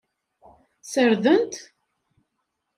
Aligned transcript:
Ssarden-t. 0.81 1.53